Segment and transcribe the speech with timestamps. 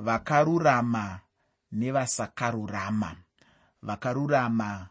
[0.00, 1.20] vakarurama
[1.72, 3.16] nevasakarurama
[3.82, 4.88] vakarurama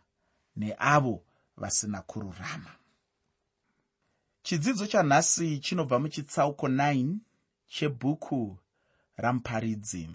[0.55, 1.23] neavo
[1.57, 2.71] vasina kururama.
[4.43, 7.15] Chidzidzo chanhasi chinobva muchitsauko 9
[7.67, 8.57] chebhuku
[9.17, 10.09] ramuparidzi.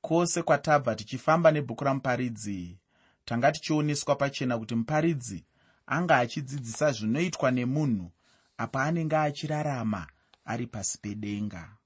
[0.00, 2.78] Kwose kwatabva tichifamba nebhuku ramuparidzi
[3.24, 5.44] tanga tichioneswa pachena kuti muparidzi
[5.86, 8.12] anga achidzidzisa zvinoitwa nemunhu
[8.56, 10.06] apa anenge achirarama
[10.44, 11.77] ari pasi pedenga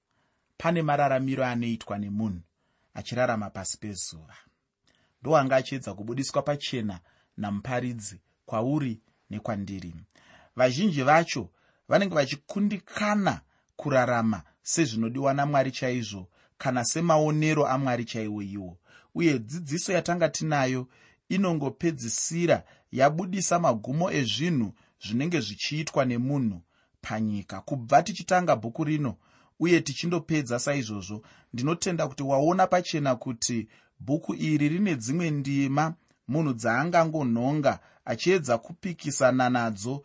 [0.57, 2.41] pane mararamiro anoitwa nemunhu
[2.95, 4.37] achirarama pasi pezuva.
[5.23, 7.01] Ndoanga achiedza kubudiswa pachena
[7.37, 9.95] namuparidzi kwauri nekwandiri
[10.56, 11.51] vazhinji vacho
[11.88, 13.41] vanenge vachikundikana
[13.77, 16.28] kurarama sezvinodiwa namwari chaizvo
[16.59, 18.78] kana semaonero amwari chaiwo iwo.
[19.14, 20.89] Uye dzidziso yatanga tinayo
[21.28, 26.62] inongopedzisira yabudisa magumo ezvinhu zvinenge zvichiitwa nemunhu
[27.00, 27.61] panyika.
[27.61, 29.16] Kubva tichitanga bhuku rino
[29.62, 31.23] uye tichindopedza saizvozvo.
[31.52, 33.69] Ndinotenda kuti waona pachena kuti
[34.01, 35.95] bhuku iri rine dzimwe ndima
[36.28, 40.05] munhu dzaangangonhonga achiedza kupikisana nadzo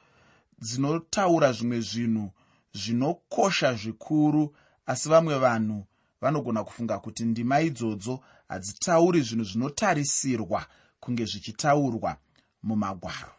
[0.62, 2.26] dzinotaura zvimwe zvinhu
[2.74, 5.86] zvinokosha zvikuru asi vamwe vanhu
[6.22, 10.66] vanogona kufunga kuti ndima idzodzo hadzitauri zvinhu zvinotarisirwa
[11.00, 12.18] kunge zvichitaurwa
[12.64, 13.37] mumagwaro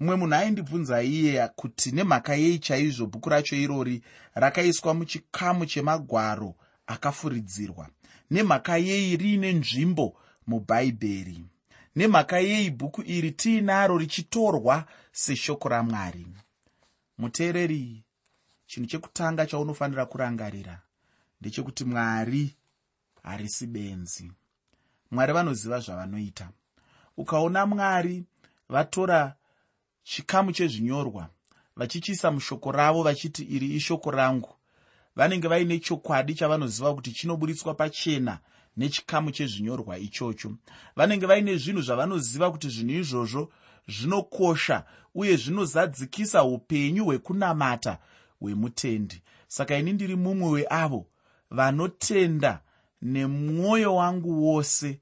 [0.00, 4.02] mumwe munhu aindibvunza iye kuti nemhaka yei chaizvo bhuku racho irori
[4.34, 6.54] rakaiswa muchikamu chemagwaro
[6.86, 7.88] akafuridzirwa?
[8.30, 11.44] Nemhaka yei riine nzvimbo mubhaibheri
[11.96, 16.26] nemhaka yei bhuku iri tiinaro richitorwa seshoko ramwari?
[17.18, 18.02] Muteereri
[18.66, 20.82] chinhu chekutanga chaunofanira kurangarira
[21.40, 22.56] ndechekuti mwari
[23.22, 24.32] harisi benzi.
[25.10, 26.50] Mwari vanoziva zvavanoita.
[27.16, 28.24] Ukaona mwari
[28.68, 29.34] vatora
[30.10, 31.28] chikamu chezvinyorwa
[31.76, 34.54] vachichiisa mushoko ravo vachiti iri ishoko rangu.
[35.16, 38.38] Vanenge vaine chokwadi chavanoziva kuti chinoburitswa pachena
[38.76, 40.52] nechikamu chezvinyorwa ichocho.
[40.96, 43.52] Vanenge vaine zvinhu zvavanoziva kuti zvinhu izvozvo
[43.88, 47.98] zvinokosha uye zvinozadzikisa upenyu hwekunamata
[48.40, 49.22] hwemutendi.
[49.48, 51.06] Saka ini ndiri mumwe weavo
[51.50, 52.60] vanotenda
[53.02, 55.00] nemwoyo wangu wose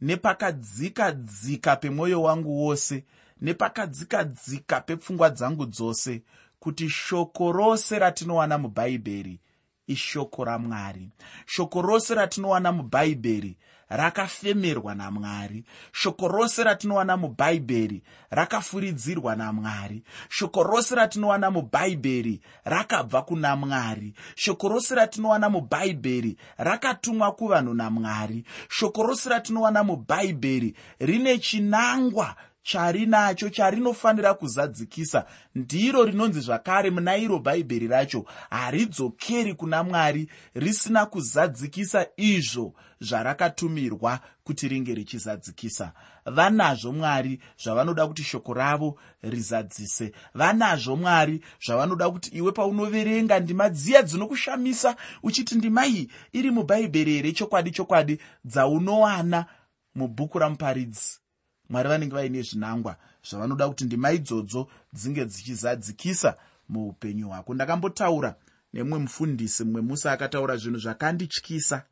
[0.00, 3.04] nepakadzika dzika pemwoyo wangu wose
[3.44, 6.22] nepakadzika dzika pepfungwa dzangu dzose
[6.58, 9.40] kuti shoko rose ratinowana mubhaibheri
[9.86, 11.10] ishoko ramwari.
[11.46, 13.56] Shoko rose ratinowana mubhaibheri
[13.88, 15.64] rakafemerwa namwari.
[15.92, 20.02] Shoko rose ratinowana mubhaibheri rakafuridzirwa namwari.
[20.28, 24.14] Shoko rose ratinowana mubhaibheri rakabva kuna mwari.
[24.34, 28.44] Shoko rose ratinowana mubhaibheri rakatumwa kuvanhu namwari.
[28.68, 35.26] Shoko rose ratinowana mubhaibheri rine chinangwa charinacho charinofanira kuzadzikisa.
[35.54, 38.24] Ndiro rinonzi zvakare muna iro bhaibheri racho.
[38.50, 45.92] Haridzokeri kuna mwari risina kuzadzikisa izvo zvarakatumirwa kuti ringe richizadzikisa.
[46.26, 50.12] Vanazvo mwari zvavanoda kuti shoko ravo rizadzise.
[50.34, 57.32] Vanazvo mwari zvavanoda kuti iwe paunoverenga ndima dziya dzinokushamisa uchiti ndima iyi iri mubhaibheri here?
[57.32, 59.46] Chokwadi chokwadi dzaunowana
[59.94, 61.23] mubhuku ramuparidzi
[61.68, 62.96] mwari vanenge vaine zvinangwa
[63.28, 66.36] zvavanoda kuti ndima idzodzo dzinge dzichizadzikisa
[66.68, 67.54] muupenyu hwako.
[67.54, 68.34] Ndakambotaura
[68.72, 71.82] nemumwe mufundisi mumwe musi akataura zvinhu zvakandityisa.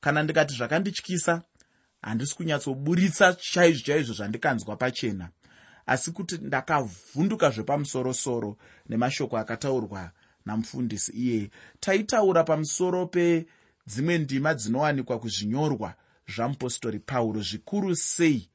[0.00, 1.42] Kana ndikati zvakandityisa
[2.02, 5.28] handisi kunyatsoburitsa chaizvo chaizvo zvandikanzwa pachena.
[5.86, 8.56] Asi kuti ndakavhunduka zvepamusorosoro
[8.88, 10.10] nemashoko akataurwa
[10.46, 15.94] namufundisi iyeye taitaura pamusoro pedzimwe ndima dzinowanikwa kuzvinyorwa
[16.34, 18.48] zvamupostori pauro zvikuru sei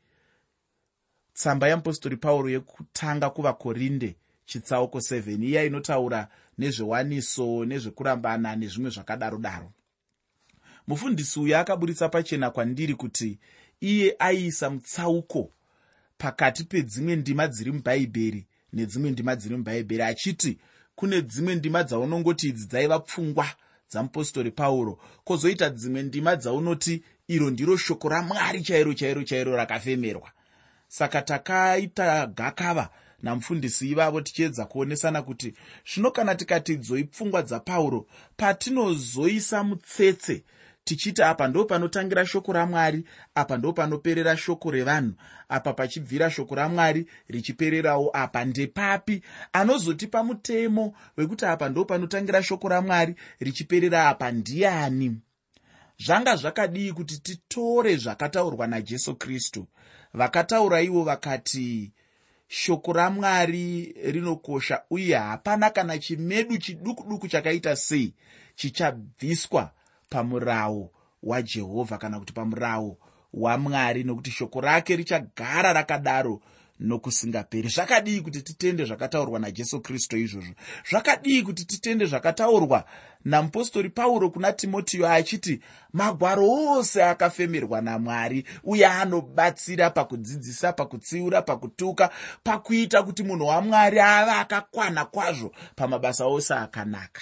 [1.37, 4.15] tsamba yamupostori pauro yekutanga kuvakorinde
[4.45, 6.27] chitsauko 7 iya inotaura
[6.57, 9.71] nezvewaniso nezvekurambana nezvimwe zvakadaro daro
[10.87, 13.39] mufundisi uyu akaburitsa pachena kwandiri kuti
[13.81, 15.51] iye aiisa mutsauko
[16.17, 20.59] pakati pedzimwe ndima dziri mubhaibheri nedzimwe ndima dziri mubhaibheri achiti
[20.95, 23.47] kune dzimwe ndima dzaunongoti idzi dzaiva pfungwa
[23.89, 24.99] dzamupostori pauro.
[25.23, 30.31] Kwozoita dzimwe ndima dzaunoti iro ndiro shoko ramwari chairo chairo chairo rakafemerwa
[30.87, 32.89] saka takaita gakava
[33.23, 35.53] namufundisi ivavo tichiedza kuonesana kuti
[35.93, 38.07] zvino kana tikati dzoi pfungwa dzapauro
[38.37, 40.43] patinozoisa mutsetse
[40.87, 43.03] tichiti apa ndo panotangira shoko ramwari
[43.35, 45.13] apa ndo panoperera shoko revanhu
[45.49, 49.22] apa pachibvira shoko ramwari richipererawo apa ndepapi
[49.53, 55.17] anozotipa mutemo wekuti apa ndo panotangira shoko ramwari richiperera apa ndiani?
[55.99, 59.67] Zvanga zvakadii kuti titore zvakataurwa najesu kristu
[60.17, 61.91] vakataura ivo vakati
[62.47, 68.14] shoko ramwari rinokosha uye hapana kana chimedu chiduku duku chakaita sei
[68.55, 69.72] chichabviswa
[70.09, 70.91] pamurawo
[71.23, 72.97] wajehovha kana kuti pamurawo
[73.34, 76.41] wamwari nokuti shoko rake richagara rakadaro
[76.79, 77.70] nokusingaperi.
[77.70, 80.53] Zvakadii kuti titende zvakataurwa najesu kristu izvozvo?
[80.90, 82.85] Zvakadii kuti titende zvakataurwa
[83.26, 85.62] namupostori pauro kuna timotiyo achiti
[85.94, 92.09] magwaro ose akafemerwa namwari uye anobatsira pakudzidzisa pakutsiura pakutuka
[92.44, 97.22] pakuita kuti munhu wamwari ave akakwana kwazvo pamabasa ose akanaka.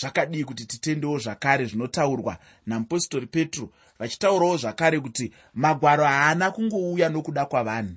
[0.00, 7.96] Zvakadii kuti titendewo zvakare zvinotaurwa namupostori petro vachitaurawo zvakare kuti magwaro haana kungouya nokuda kwavanhu.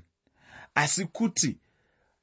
[0.75, 1.57] Asi kuti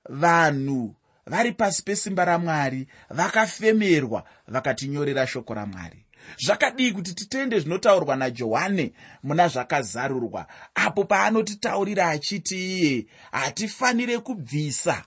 [0.09, 0.97] vanhu
[1.27, 6.07] vari pasi pesimba ramwari vakafemerwa vakatinyorera shoko ramwari.
[6.45, 8.93] Zvakadii kuti titende zvinotaurwa najohane
[9.23, 10.47] muna zvakazarurwa?
[10.75, 15.05] Apo paanotitaurira achiti iye hatifanire kubvisa.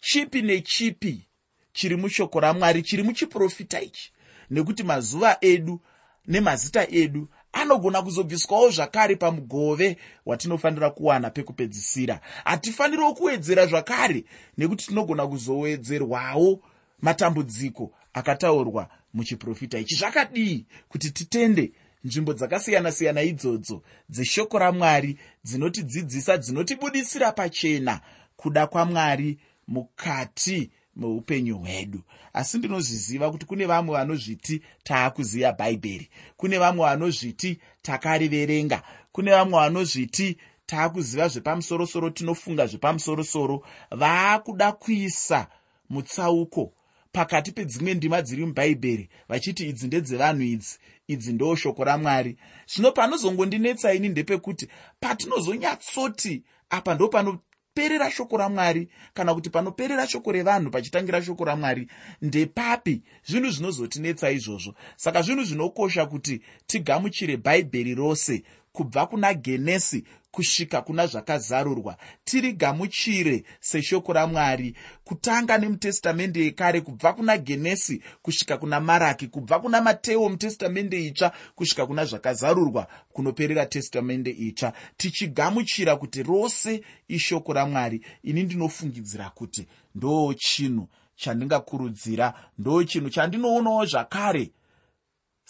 [0.00, 1.28] Chipi nechipi
[1.72, 4.12] chiri mushoko ramwari chiri muchiprofita ichi?
[4.50, 5.80] Nekuti mazuva edu
[6.26, 12.20] nemazita edu anogona kuzobviswawo zvakare pamugove watinofanira kuwana pekupedzisira.
[12.44, 14.24] Hatifaniriwo kuwedzera zvakare
[14.58, 16.60] nekuti tinogona kuzowedzerwawo
[17.00, 19.94] matambudziko akataurwa muchiprofita ichi.
[19.94, 21.72] Zvakadii kuti titende
[22.04, 28.00] nzvimbo dzakasiyana-siyana idzodzo dzeshoko ramwari dzinotidzidzisa dzinotibudisira pachena
[28.36, 29.38] kuda kwamwari
[29.68, 32.02] mukati meupenyu hwedu.
[32.32, 38.82] Asi ndinozviziva kuti kune vamwe vanozviti taakuziva bhaibheri kune vamwe vanozviti takariverenga
[39.12, 43.62] kune vamwe vanozviti taakuziva zvepamusorosoro tinofunga zvepamusorosoro.
[43.90, 45.46] Vaakuda kuisa
[45.90, 46.72] mutsauko
[47.12, 50.78] pakati pedzimwe ndima dziri mubhaibheri vachiti idzi ndedzevanhu idzi
[51.08, 52.36] idzi ndo shoko ramwari.
[52.66, 54.68] Zvino panozongondinetsa ini ndepekuti
[55.00, 57.38] patinozonyatsoti apa ndo pano
[57.74, 61.86] panoperera shoko ramwari kana kuti panoperera shoko revanhu pachitangira shoko ramwari
[62.22, 70.82] ndepapi zvinhu zvinozotinetsa izvozvo saka zvinhu zvinokosha kuti tigamuchire bhaibheri rose kubva kuna genesi kusvika
[70.82, 71.96] kuna zvakazarurwa.
[72.24, 74.76] Tirigamuchire seshoko ramwari.
[75.04, 81.86] Kutanga nemutestamende yekare kubva kuna genesi kusvika kuna maraki kubva kuna mateo mutestamende itsva kusvika
[81.86, 84.72] kuna zvakazarurwa kunoperera testamende itsva.
[84.96, 88.04] Tichigamuchira kuti rose ishoko ramwari.
[88.22, 94.50] Ini ndinofungidzira kuti ndo chinhu chandingakurudzira ndo chinhu chandinoonawo zvakare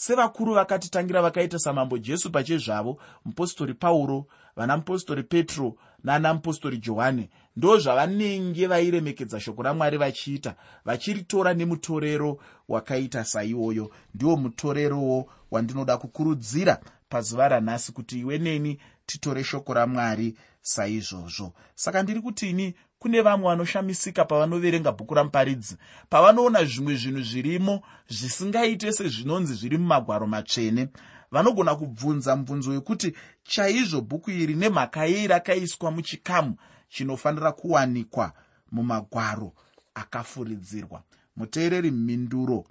[0.00, 4.26] sevakuru vakatitangira vakaita samambo jesu pachezvavo mupostori pauro
[4.56, 7.28] vanamupostori petro nanamupostori johani.
[7.56, 10.54] Ndo zvavanenge vairemekedza shoko ramwari vachiita
[10.84, 12.38] vachiritora nemutorero
[12.68, 13.90] wakaita saiwoyo.
[14.14, 21.52] Ndiwo mutorerowo wandinoda kukurudzira pazuva ranhasi kuti iwe neni titore shoko ramwari saizvozvo.
[21.74, 25.76] Saka ndiri kutini kune vamwe vanoshamisika pavanoverenga bhuku ramuparidzi
[26.10, 30.88] pavanoona zvimwe zvinhu zvirimo zvisingaite sezvinonzi zviri mumagwaro matsvene.
[31.30, 36.56] Vanogona kubvunza mubvunzo wekuti chaizvo bhuku iri nemhaka yei rakaiswa muchikamu
[36.88, 38.32] chinofanira kuwanikwa
[38.72, 39.52] mumagwaro
[39.94, 41.02] akafuridzirwa.
[41.36, 42.64] Muteereri mhinduro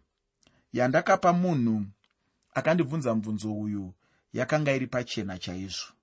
[0.74, 1.86] yandakapa munhu
[2.54, 3.94] akandibvunza mubvunzo uyu
[4.34, 5.94] yakanga iri pachena chaizvo.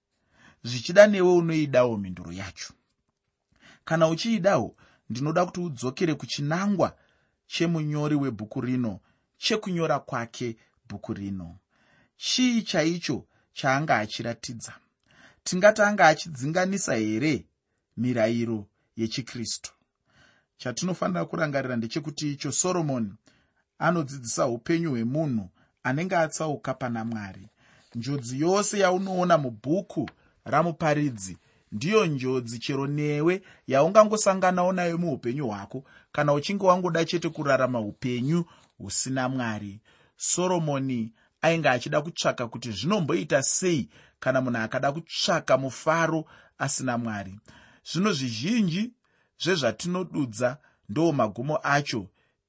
[0.63, 2.73] Zvichida newe unoidawo mhinduro yacho
[3.87, 4.77] kana uchiidawo
[5.11, 6.97] ndinoda kuti udzokere kuchinangwa
[7.47, 9.01] chemunyori webhuku rino
[9.39, 10.57] chekunyora kwake
[10.89, 11.59] bhuku rino.
[12.17, 14.73] Chii chaicho chaanga achiratidza?
[15.45, 17.47] Tingati anga achidzinganisa here
[17.97, 18.67] mirayiro
[18.97, 19.73] yechikristu?
[20.57, 23.15] Chatinofanira kurangarira ndechekuti icho soromoni
[23.79, 25.49] anodzidzisa upenyu hwemunhu
[25.83, 27.49] anenge atsauka pana mwari.
[27.95, 30.11] Njodzi yose yaunoona mubhuku
[30.45, 31.39] ramuparidzi
[31.73, 38.45] ndiyo njodzi chero newe yaungangosanganawo nayo muupenyu hwako kana uchinge wangoda chete kurarama upenyu
[38.79, 39.81] husina mwari.
[40.17, 43.89] Soromoni ainge achida kutsvaka kuti zvinomboita sei
[44.21, 46.25] kana munhu akada kutsvaka mufaro
[46.59, 47.41] asina mwari.
[47.93, 48.93] Zvino zvizhinji
[49.43, 50.59] zvezvatinodudza
[50.89, 52.07] ndo magumo acho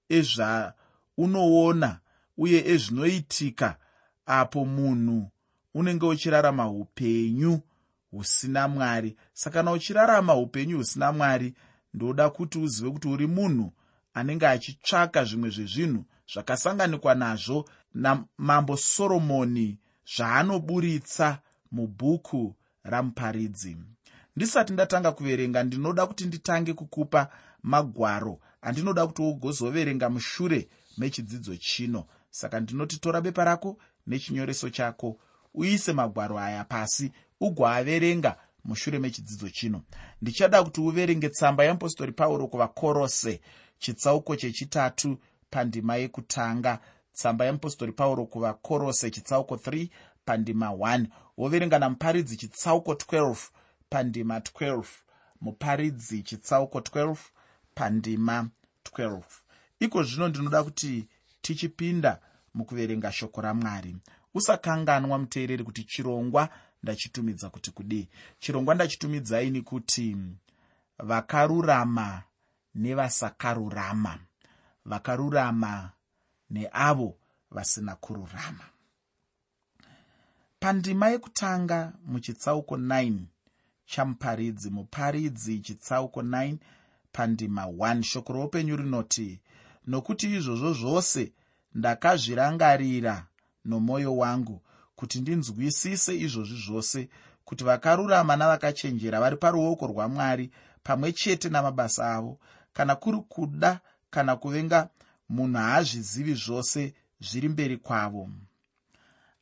[0.10, 2.00] ezvaunoona
[2.38, 3.78] uye ezvinoitika
[4.26, 5.32] apo munhu
[5.74, 7.62] unenge uchirarama upenyu
[8.12, 9.16] husina mwari.
[9.34, 11.54] Saka kana uchirarama upenyu husina mwari
[11.94, 13.74] ndoda kuti uzive kuti uri munhu
[14.14, 19.80] anenge achitsvaka zvimwe zvezvinhu zvakasanganikwa nazvo namambo soromoni
[20.16, 21.40] zvaanoburitsa
[21.72, 23.78] mubhuku ramuparidzi.
[24.36, 27.30] Ndisati ndatanga kuverenga ndinoda kuti nditange kukupa
[27.64, 28.40] magwaro.
[28.62, 32.06] Andinoda kuti ugozoverenga mushure mechidzidzo chino.
[32.30, 35.20] Saka ndinoti tora bepa rako nechinyoreso chako.
[35.54, 39.82] Uise magwaro aya pasi ugoaverenga mushure mechidzidzo chino.
[40.22, 43.42] Ndichada kuti uverenge tsamba yeapostori pauro kuvakorose
[43.80, 45.18] chitsauko chechitatu
[45.50, 46.80] pandima yekutanga.
[47.14, 49.90] Tsamba yemupostori pauro kuvakorose chitsauko 3
[50.26, 51.06] pandima 1
[51.38, 53.36] woverenga namuparidzi chitsauko 12
[53.90, 54.84] pandima 12
[55.42, 57.16] muparidzi chitsauko 12
[57.76, 58.50] pandima
[58.96, 59.22] 12
[59.80, 61.08] iko zvino ndinoda kuti
[61.42, 62.20] tichipinda
[62.54, 63.98] mukuverenga shoko ramwari.
[64.34, 66.50] Usakanganwa muteereri kuti chirongwa
[66.88, 68.10] ndachitumidza kuti kudii.
[68.40, 70.18] Chirongwa ndachitumidzai kuti
[71.00, 72.24] vakarurama
[72.76, 74.20] nevasakarurama.
[74.86, 75.92] Vakarurama
[76.50, 77.18] neavo
[77.52, 78.64] vasina kururama.
[80.60, 83.20] Pandima yekutanga muchitsauko 9
[83.86, 86.58] chamuparidzi muparidzi chitsauko 9
[87.12, 89.42] pandima 1 shoko roupenyu rinoti
[89.88, 91.32] nokuti izvozvo zvose
[91.76, 93.26] ndakazvirangarira
[93.66, 94.62] nomwoyo wangu
[94.98, 97.10] kuti ndinzwisise izvozvi zvose
[97.46, 100.52] kuti vakarurama navakachenjera vari paruoko rwamwari
[100.84, 102.40] pamwe chete namabasa avo
[102.74, 104.90] kana kuri kuda kana kuvenga
[105.30, 108.30] munhu haazvizivi zvose zviri mberi kwavo.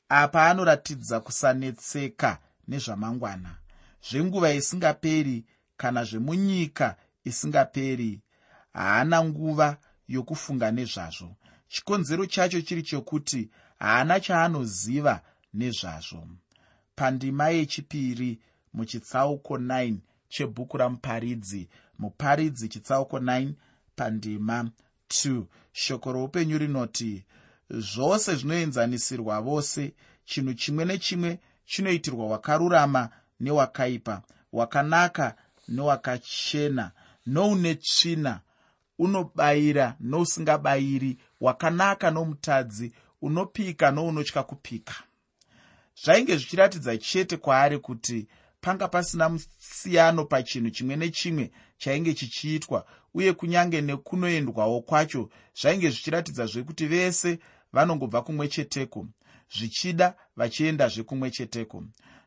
[0.09, 3.51] Apa anoratidza kusanetseka nezvamangwana
[4.09, 5.45] zvenguva isingaperi
[5.77, 8.21] kana zvemunyika isingaperi
[8.74, 11.35] haana nguva yokufunga nezvazvo.
[11.67, 15.21] Chikonzero chacho chiri chokuti haana chaanoziva
[15.55, 16.27] nezvazvo.
[16.95, 18.39] Pandima yechipiri
[18.74, 19.95] muchitsauko 9
[20.29, 21.69] chebhuku ramuparidzi.
[22.00, 23.53] Muparidzi chitsauko 9
[23.95, 24.69] pandima
[25.09, 27.25] 2 shoko roupenyu rinoti
[27.69, 29.93] zvose zvinoenzanisirwa vose
[30.25, 33.09] chinhu chimwe nechimwe chinoitirwa wakarurama
[33.39, 34.21] newakaipa
[34.53, 35.35] wakanaka
[35.67, 36.91] newakachena
[37.25, 38.39] noune tsvina
[39.00, 44.95] unobayira nousingabayiri wakanaka nomutadzi unopika nounotya kupika
[46.03, 48.27] zvainge zvichiratidza chete kwaari kuti
[48.61, 56.85] panga pasina musiyano pachinhu chimwe nechimwe chainge chichiitwa uye kunyange nekunoendwawo kwacho zvainge zvichiratidza zvekuti
[56.87, 57.39] vese
[57.73, 59.07] vanongobva kumwe cheteko
[59.57, 61.83] zvichida vachiendazve kumwe cheteko.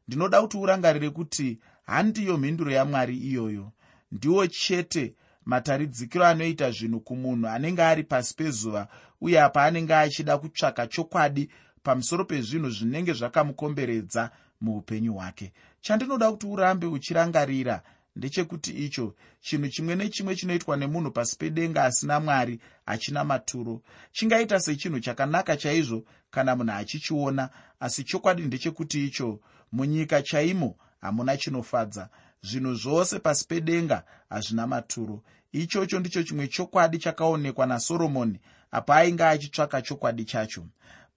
[0.09, 3.73] Ndinoda kuti urangarire kuti handiyo mhinduro yamwari iyoyo.
[4.13, 8.89] Ndiwo chete mataridzikiro anoita zvinhu kumunhu anenge ari pasi pezuva
[9.21, 11.51] uye apa anenge achida kutsvaka chokwadi
[11.89, 14.31] pamusoro pezvinhu zvinenge zvakamukomberedza
[14.61, 15.53] muupenyu hwake.
[15.81, 17.83] Chandinoda kuti urambe uchirangarira
[18.17, 23.83] ndechekuti icho chinhu chimwe nechimwe chinoitwa nemunhu pasi pedenga asina mwari hachina maturo.
[24.13, 29.41] Chingaita sechinhu chakanaka chaizvo kana munhu achichiona asi chokwadi ndechekuti icho
[29.73, 32.09] munyika chaimo hamuna chinofadza.
[32.43, 35.23] Zvinhu zvose pasi pedenga hazvina maturo.
[35.53, 38.41] Ichocho ndicho chimwe chokwadi chakaonekwa nasoromoni
[38.71, 40.67] apa ainge achitsvaka chokwadi chacho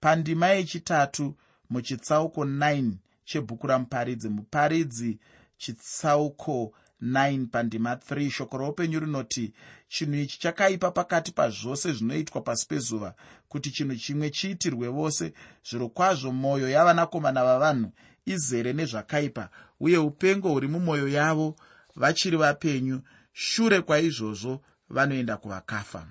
[0.02, 1.36] pandima yechitatu
[1.70, 2.92] muchitsauko 9
[3.24, 4.28] chebhuku ramuparidzi.
[4.28, 5.18] Muparidzi
[5.56, 9.52] chitsauko 9 pandima 3 shoko roupenyu rinoti
[9.88, 13.14] chinhu ichi chakaipa pakati pazvose zvinoitwa pasi pezuva
[13.48, 15.32] kuti chinhu chimwe chiitirwe vose.
[15.70, 17.92] Zviro kwazvo mwoyo yavanakomana vavanhu
[18.26, 19.48] izere nezvakaipa
[19.80, 21.56] uye upengo huri mumwoyo yavo.
[21.96, 26.06] Vachiri vapenyu shure kwaizvozvo vanoenda kuvakafa.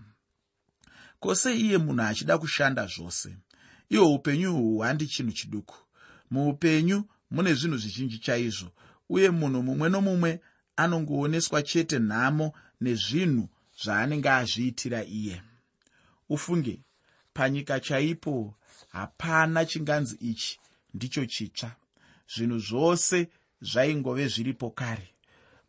[1.19, 3.36] Kwose iye munhu achida kushanda zvose
[3.91, 5.75] ihwo upenyu uhu handi chinhu chiduku.
[6.31, 8.69] Muupenyu mune zvinhu zvizhinji chaizvo
[9.10, 10.39] uye munhu mumwe nomumwe
[10.75, 13.50] anongooneswa chete nhamo nezvinhu
[13.83, 15.41] zvaanenge azviitira iye.
[16.29, 16.79] Ufunge
[17.33, 18.55] panyika chaipo
[18.91, 20.60] hapana chinganzi ichi
[20.93, 21.71] ndicho chitsva.
[22.33, 23.29] Zvinhu zvose
[23.62, 25.07] zvaingove zviripo kare.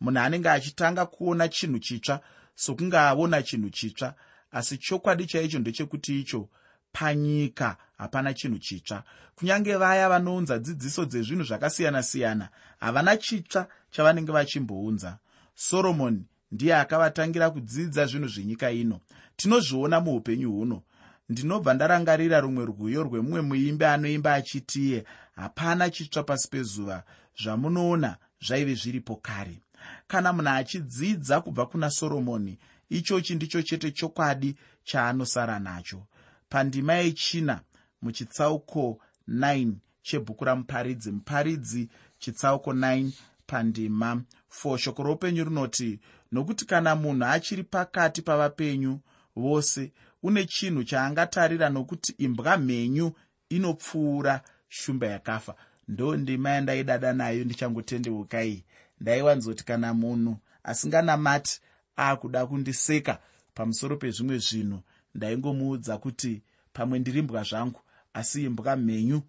[0.01, 2.21] Munhu anenge achitanga kuona chinhu chitsva
[2.55, 4.15] sokunge aona chinhu chitsva
[4.51, 6.49] asi chokwadi chaicho ndechekuti icho
[6.93, 9.03] panyika hapana chinhu chitsva.
[9.35, 12.49] Kunyange vaya vanounza dzidziso dzezvinhu zvakasiyana-siyana
[12.81, 15.19] havana chitsva chavanenge vachimbounza
[15.55, 19.01] soromoni ndiye akavatangira kudzidza zvinhu zvenyika ino.
[19.37, 20.83] Tinozviona muupenyu huno.
[21.29, 25.05] Ndinobva ndarangarira rumwe rwuyo rwemumwe muimbi anoimba achitiye
[25.37, 27.03] hapana chitsva pasi pezuva.
[27.43, 29.63] Zvamunoona zvaive zviripo kare.
[30.07, 32.59] Kana munhu achidzidza kubva kuna soromoni
[32.91, 36.07] ichochi ndicho chete chokwadi chaanosara nacho
[36.53, 37.61] pandima yechina
[38.03, 41.13] muchitsauko 9 chebhuku ramuparidzi.
[41.13, 43.11] Muparidzi chitsauko 9
[43.47, 44.23] pandima.
[44.65, 46.01] 4 shoko roupenyu rinoti
[46.33, 49.01] nokuti kana munhu achiri pakati pavapenyu
[49.37, 49.93] vose
[50.23, 53.13] une chinhu chaangatarira nokuti imbwa mhenyu
[53.49, 55.55] inopfuura shumba yakafa.
[55.89, 58.65] Ndo ndima yandaidada nayo ndichangotendeukai
[59.01, 61.61] ndaiwanzoti kana munhu asinganamati
[61.99, 63.19] aakuda kundiseka
[63.55, 64.83] pamusoro pezvimwe zvinhu
[65.15, 66.43] ndaingomuudza kuti
[66.73, 67.81] pamwe ndiri mbwa zvangu
[68.15, 69.23] asi imbwa mhenyu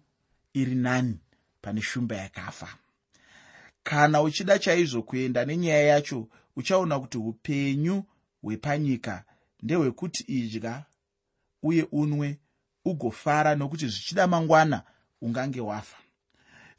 [0.54, 1.18] iri nani
[1.62, 2.68] pane shumba yakafa.
[3.82, 8.04] Kana uchida chaizvo kuenda nenyaya yacho uchaona kuti upenyu
[8.42, 9.24] hwepanyika
[9.62, 10.84] ndehwekuti idya
[11.62, 12.38] uye unwe
[12.84, 14.82] ugofara nokuti zvichida mangwana
[15.20, 15.96] ungange wafa.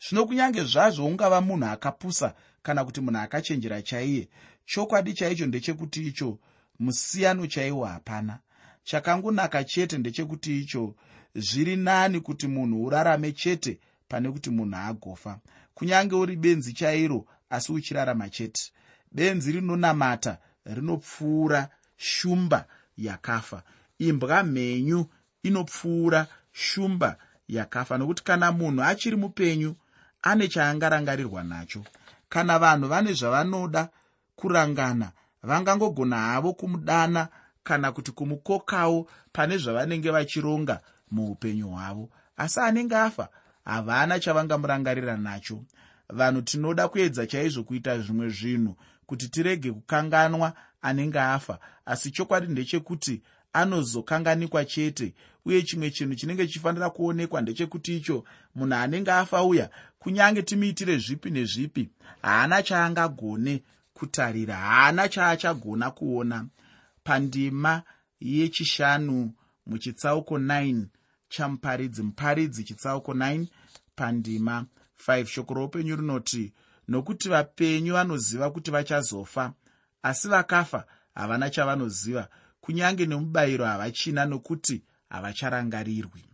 [0.08, 4.30] Zvino kunyange zvazvo ungava munhu akapusa kana kuti munhu akachenjera chaiye
[4.66, 6.40] chokwadi chaicho ndechekuti icho
[6.80, 8.40] musiyano chaiwo hapana
[8.86, 10.96] chakangonaka chete ndechekuti icho
[11.36, 15.40] zviri nani kuti munhu urarame chete pane kuti munhu agofa.
[15.74, 18.72] Kunyange uri benzi chairo asi uchirarama chete.
[19.12, 22.66] Benzi rinonamata rinopfuura shumba
[22.98, 23.64] yakafa.
[24.00, 25.06] Imbwa mhenyu
[25.44, 29.76] inopfuura shumba yakafa nokuti kana munhu achiri mupenyu
[30.22, 31.84] ane chaangarangarirwa nacho.
[32.30, 33.90] Kana vanhu vane zvavanoda
[34.36, 35.12] kurangana
[35.44, 37.30] vangangogona havo kumudana
[37.66, 40.82] kana kuti kumukokawo pane zvavanenge vachironga
[41.12, 42.10] muupenyu hwavo.
[42.38, 43.30] Asi anenge afa
[43.66, 45.64] havana chavangamurangarira nacho.
[46.10, 51.60] Vanhu tinoda kuedza chaizvo kuita zvimwe zvinhu kuti tirege kukanganwa anenge afa.
[51.86, 53.22] Asi chokwadi ndechekuti
[53.54, 55.14] anozokanganikwa chete
[55.46, 58.24] uye chimwe chinhu chinenge chichifanira kuonekwa ndechekuti icho
[58.56, 59.70] munhu anenge afa uya
[60.00, 61.90] kunyange timuitire zvipi nezvipi
[62.22, 66.46] haana chaangagone kutarira haana chaachagona kuona
[67.06, 67.84] pandima
[68.20, 69.34] yechishanu
[69.66, 70.86] muchitsauko 9
[71.30, 73.46] chamuparidzi muparidzi chitsauko 9
[73.96, 74.66] pandima
[75.08, 76.54] 5 shoko roupenyu rinoti
[76.88, 79.54] nokuti vapenyu vanoziva kuti vachazofa
[80.04, 80.86] asi vakafa
[81.16, 82.28] havana chavanoziva
[82.62, 86.26] kunyange nemubayiro havachina nokuti havacharangarirwi.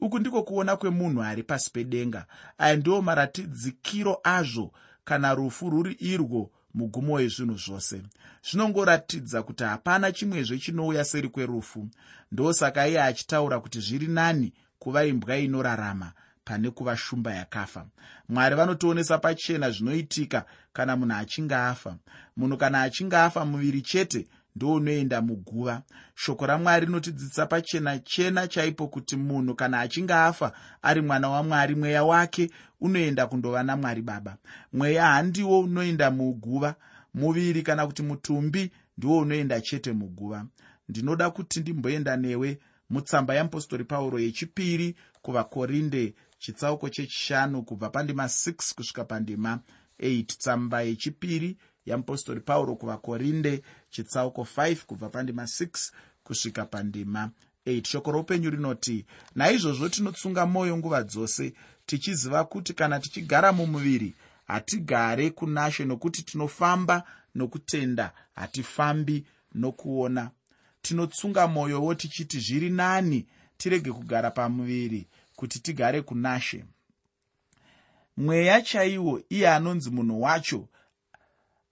[0.00, 2.26] Uku ndiko kuona kwemunhu ari pasi pedenga.
[2.58, 4.72] Aya ndiwo maratidzikiro azvo
[5.04, 8.02] kana rufu rwuri irwo mugumo wezvinhu zvose.
[8.50, 11.88] Zvinongoratidza kuti hapana chimwezve chinouya seri kwerufu.
[12.32, 16.12] Ndosaka iye achitaura kuti zviri nani kuva imbwa inorarama
[16.44, 17.86] pane kuva shumba yakafa.
[18.28, 21.96] Mwari vanotionesa pachena zvinoitika kana munhu achinge afa.
[22.36, 25.82] Munhu kana achinge afa muviri chete ndounoenda muguva.
[26.14, 30.52] Shoko ramwari rinotidzidzisa pachena chena chaipo kuti munhu kana achinge afa
[30.82, 34.36] ari mwana wamwari mweya wake unoenda kundova namwari baba.
[34.72, 36.74] Mweya handiwo unoenda muguva
[37.14, 40.46] muviri kana kuti mutumbi ndiwo unoenda chete muguva.
[40.88, 42.58] Ndinoda kuti ndimboenda newe
[42.90, 49.60] mutsamba yeapostori pauro yechipiri kuvakorinde chitsauko chechishanu kubva pandima 6 kusvika pandima
[50.00, 55.92] 8 tsamba yechipiri yeapostori pauro kuvakorinde chitsauko 5 kubva pandima 6
[56.24, 57.30] kusvika pandima
[57.66, 61.52] 8 shoko roupenyu rinoti naizvozvo tinotsunga mwoyo nguva dzose
[61.86, 64.14] tichiziva kuti kana tichigara mumuviri
[64.46, 67.02] hatigare kunashe nokuti tinofamba
[67.34, 70.30] nokutenda hatifambi nokuona.
[70.82, 73.26] Tinotsunga mwoyowo tichiti zviri nani?
[73.56, 76.64] Tirege kugara pamuviri kuti tigare kunashe.
[78.16, 80.68] Mweya chaiwo iye anonzi munhu wacho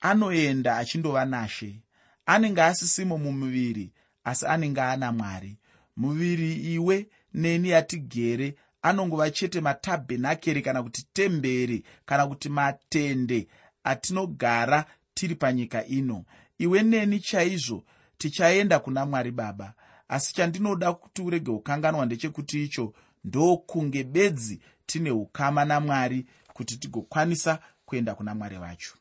[0.00, 1.80] anoenda achindova nashe.
[2.26, 3.92] Anenge asisimo mumuviri
[4.24, 5.56] asi anenge ana mwari.
[5.96, 13.48] Muviri iwe neni yatigere anongova chete matabhenakeri kana kuti temberi kana kuti matende
[13.84, 16.24] atinogara tiri panyika ino.
[16.58, 17.84] Iwe neni chaizvo
[18.18, 19.74] tichaenda kuna mwari baba.
[20.08, 22.94] Asi chandinoda kuti urege kukanganwa ndechekuti icho
[23.24, 28.94] ndokunge bedzi tine ukama namwari kuti tigokwanisa kuenda kuna mwari vacho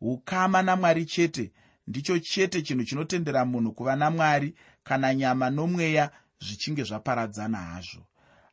[0.00, 1.52] ukama namwari chete
[1.86, 6.10] ndicho chete chinhu chinotendera munhu kuva namwari kana nyama nomweya
[6.40, 8.07] zvichinge zvaparadzana hazvo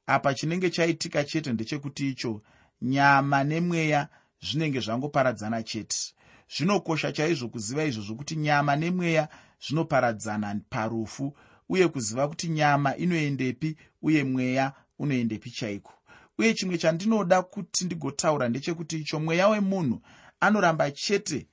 [0.08, 2.41] apa chinenge chaitika chete ndechekuti icho
[2.82, 4.08] nyama nemweya
[4.41, 5.98] zvinenge zvangoparadzana chete.
[6.58, 9.30] Zvinokosha chaizvo kuziva izvozvo kuti nyama nemweya
[9.63, 11.38] zvinoparadzana parufu
[11.70, 15.94] uye kuziva kuti nyama inoendepi uye mweya unoendepi chaiko.
[16.38, 20.02] Uye chimwe chandinoda kuti ndigotaura ndechekuti icho mweya wemunhu
[20.39, 21.48] anoramba chete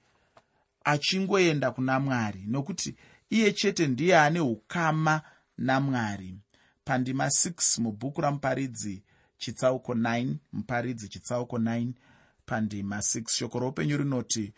[0.85, 2.97] achingoenda kuna mwari nokuti
[3.31, 5.23] iye chete ndiye ane ukama
[5.59, 6.42] namwari
[6.85, 9.03] pandima 6 mubhuku ramuparidzi
[9.39, 11.93] chitsauko 9 muparidzi chitsauko 9
[12.47, 14.53] pandima 6 shoko roupenyu rinoti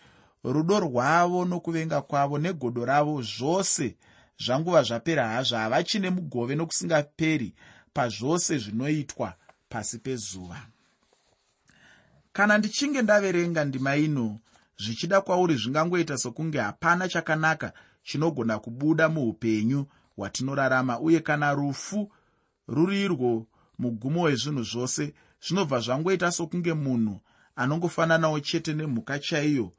[0.45, 3.97] rudo rwavo nokuvenga kwavo negodo ravo zvose
[4.39, 7.55] zvanguva zvapera hazvo havachine mugove nokusingaperi
[7.95, 9.35] pazvose zvinoitwa
[9.69, 10.61] pasi pezuva.
[12.33, 14.41] Kana ndichinge ndaverenga ndima ino
[14.77, 22.12] zvichida kwauri zvingangoita sokunge hapana chakanaka chinogona kubuda muupenyu hwatinorarama uye kana rufu
[22.68, 23.46] rurirwo
[23.79, 25.14] mugumo wezvinhu zvose
[25.46, 27.20] zvinobva zvangoita sokunge munhu
[27.57, 29.72] anongofananawo chete nemhuka chaiyo.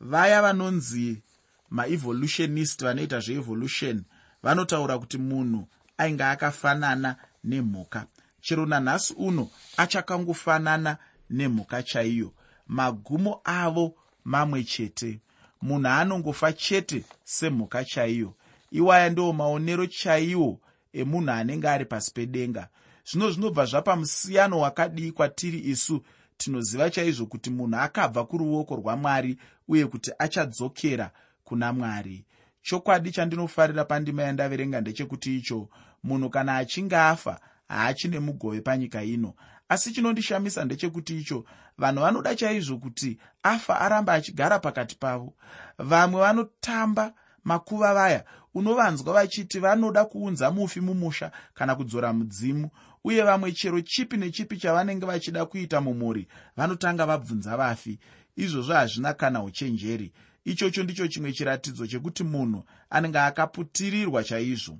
[0.00, 1.22] Vaya vanonzi
[1.70, 4.04] maevolutionist vanoita zveevolution
[4.42, 8.06] vanotaura kuti munhu ainge akafanana nemhuka.
[8.40, 10.96] Chero nanhasi uno achakangofanana
[11.30, 12.32] nemhuka chaiyo.
[12.66, 15.20] Magumo avo mamwe chete.
[15.62, 18.34] Munhu anongofa chete semhuka chaiyo
[18.70, 20.60] iwaya ndiwo maonero chaiwo
[20.92, 22.68] emunhu anenge ari pasi pedenga.
[23.10, 26.02] Zvino zvinobva zvapa musiyano wakadii kwatiri isu
[26.36, 31.10] tinoziva chaizvo kuti munhu akabva kuruoko rwamwari uye kuti achadzokera
[31.44, 32.24] kuna mwari.
[32.62, 35.68] Chokwadi chandinofarira pandima yandaverenga ndechekuti icho
[36.04, 39.34] munhu kana achinge afa haachine mugove panyika ino.
[39.68, 41.44] Asi chinondishamisa ndechekuti icho
[41.78, 45.34] vanhu vanoda chaizvo kuti afa aramba achigara pakati pavo.
[45.78, 47.12] Vamwe vanotamba
[47.44, 48.24] makuva vaya
[48.58, 52.70] unovanzwa vachiti vanoda kuunza mufi mumusha kana kudzora mudzimu
[53.04, 57.98] uye vamwe chero chipi nechipi chavanenge vachida kuita mumhuri vanotanga vabvunza vafi.
[58.36, 60.12] Izvozvo hazvina kana uchenjeri.
[60.44, 64.78] Ichocho ndicho chimwe chiratidzo chekuti munhu anenge akaputirirwa chaizvo.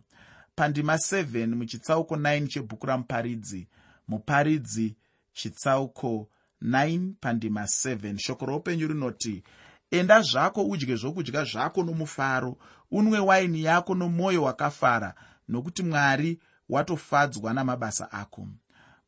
[0.54, 3.68] Pandima 7 muchitsauko 9 chebhuku ramuparidzi.
[4.08, 4.96] Muparidzi
[5.32, 6.28] chitsauko
[6.62, 9.42] 9 pandima 7 shoko roupenyu rinoti
[9.90, 12.56] enda zvako udye zvokudya zvako nomufaro.
[12.90, 15.14] Unwe waini yako nomwoyo wakafara
[15.48, 18.46] nokuti mwari watofadzwa namabasa ako.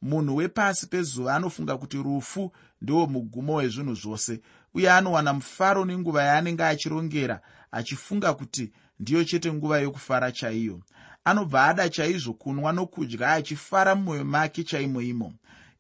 [0.03, 4.41] Munhu wepasi pezuva anofunga kuti rufu ndiwo mugumo wezvinhu zvose.
[4.75, 7.41] Uye anowana mufaro nenguva yaanenge achirongera
[7.73, 10.81] achifunga kuti ndiyo chete nguva yokufara chaiyo.
[11.25, 15.33] Anobva ada chaizvo kunwa nokudya achifara mumwoyo make chaimo imo.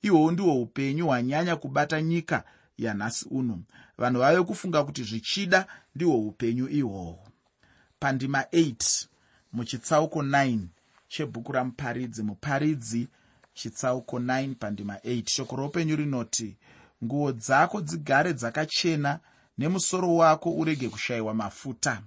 [0.02, 2.44] Ihwohwo ndihwo upenyu hwanyanya kubata nyika
[2.84, 3.62] yanhasi uno.
[3.98, 7.28] Vanhu vave kufunga kuti zvichida ndihwo upenyu ihwohwo.
[7.98, 9.06] Pandima 8
[9.52, 10.58] muchitsauko 9
[11.08, 12.22] chebhuku ramuparidzi.
[12.22, 13.08] Muparidzi
[13.54, 16.56] chitsauko 9 pandima 8 shoko roupenyu rinoti
[17.04, 19.20] nguo dzako dzigare dzakachena
[19.58, 22.02] nemusoro wako urege kushayiwa mafuta.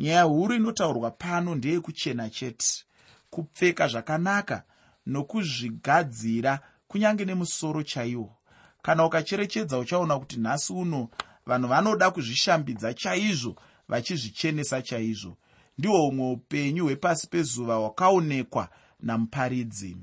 [0.00, 2.84] Nyaya huru inotaurwa pano ndeyekuchena chete.
[3.30, 4.62] Kupfeka zvakanaka
[5.06, 8.36] nokuzvigadzira kunyange nemusoro chaiwo
[8.84, 11.08] kana ukacherechedza uchaona kuti nhasi uno
[11.46, 13.56] vanhu vanoda kuzvishambidza chaizvo
[13.88, 15.36] vachizvichenesa chaizvo.
[15.78, 18.68] Ndihwo humwe upenyu hwepasi pezuva hwakaonekwa
[19.00, 19.96] namuparidzi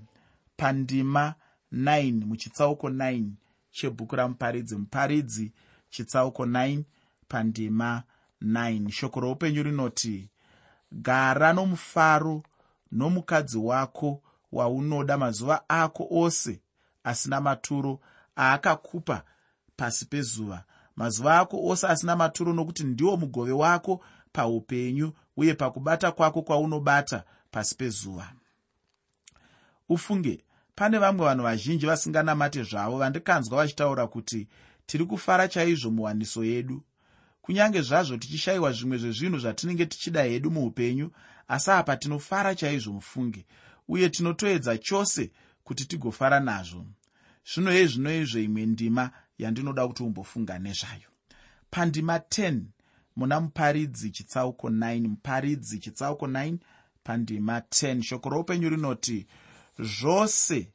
[0.58, 1.34] pandima
[1.74, 3.24] 9 muchitsauko 9
[3.72, 4.76] chebhuku ramuparidzi.
[4.76, 5.52] Muparidzi
[5.90, 6.84] chitsauko 9
[7.28, 8.04] pandima
[8.42, 10.30] 9 shoko roupenyu rinoti
[10.92, 12.44] gara nomufaro
[12.92, 16.62] nomukadzi wako waunoda mazuva ako ose
[17.04, 18.00] asina maturo
[18.38, 19.24] aakakupa
[19.76, 20.64] pasi pezuva.
[20.96, 27.76] Mazuva ako ose asina maturo nokuti ndiwo mugove wako paupenyu uye pakubata kwako kwaunobata pasi
[27.76, 28.32] pezuva.
[29.90, 30.44] Ufunge
[30.76, 34.48] pane vamwe vanhu vazhinji vasinganamate zvavo vandikanzwa vachitaura kuti
[34.86, 36.84] tiri kufara chaizvo muwaniso yedu.
[37.42, 41.12] Kunyange zvazvo tichishayiwa zvimwe zvezvinhu zvatinenge tichida hedu muupenyu
[41.48, 43.46] asi apa tinofara chaizvo mufunge
[43.88, 45.32] uye tinotoedza chose
[45.64, 46.86] kuti tigofara nazvo
[47.46, 51.10] zvino hei zvinoizvo imwe ndima yandinoda kuti umbofunga nezvayo.
[51.72, 52.62] Pandima 10
[53.16, 56.58] muna muparidzi chitsauko 9 muparidzi chitsauko 9
[57.04, 59.28] pandima 10 shoko roupenyu rinoti
[59.80, 60.74] zvose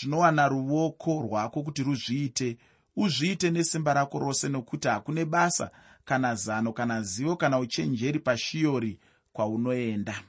[0.00, 2.58] zvinowana ruoko rwako kuti ruzviite
[2.96, 5.70] uzviite nesimba rako rose nokuti hakune basa
[6.04, 8.98] kana zano kana zivo kana uchenjeri pashiyori
[9.32, 10.22] kwaunoenda.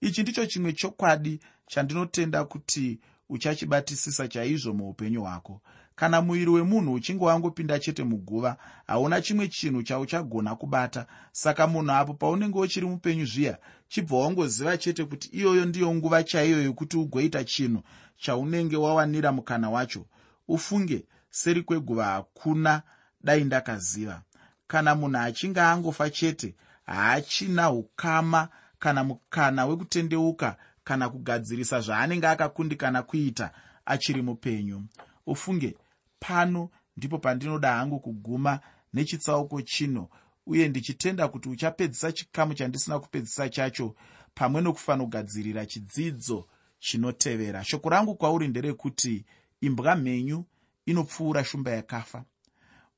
[0.00, 5.60] Ichi ndicho chimwe chokwadi chandinotenda kuti uchachibatisisa chaizvo muupenyu hwako.
[5.94, 11.06] Kana muviri wemunhu uchinge wangopinda chete muguva hauna chimwe chinhu chauchagona kubata.
[11.32, 16.62] Saka munhu apo paunenge uchiri mupenyu zviya chibva wangoziva chete kuti iyoyo ndiyo nguva chaiyo
[16.62, 17.82] yokuti ugoita chinhu
[18.16, 20.06] chaunenge wawanira mukana wacho.
[20.48, 22.82] Ufunge seri kweguva hakuna
[23.24, 24.22] dai ndakaziva.
[24.66, 26.54] Kana munhu achinge angofa chete
[26.86, 30.56] haachina ukama kana mukana wekutendeuka
[30.90, 33.50] kana kugadzirisa zvaanenge akakundikana kuita
[33.86, 34.82] achiri mupenyu.
[35.26, 35.76] Ufunge
[36.20, 38.60] pano ndipo pandinoda hangu kuguma
[38.92, 40.08] nechitsauko chino
[40.46, 43.94] uye ndichitenda kuti uchapedzisa chikamu chandisina kupedzisa chacho
[44.34, 46.48] pamwe nokufanira kugadzirira chidzidzo
[46.78, 47.64] chinotevera.
[47.64, 49.24] Shoko rangu kwauri nderekuti
[49.60, 50.44] imbwa mhenyu
[50.86, 52.24] inopfuura shumba yakafa.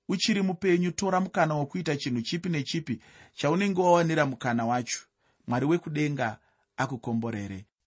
[0.08, 3.00] Uchiri mupenyu tora mukana wokuita chinhu chipi nechipi
[3.34, 4.98] chaunenge wawanira mukana wacho.
[5.46, 6.38] Mwari wekudenga
[6.76, 7.64] akukomborere